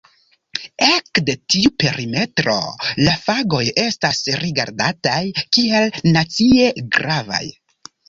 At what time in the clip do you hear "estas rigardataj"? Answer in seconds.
3.85-5.23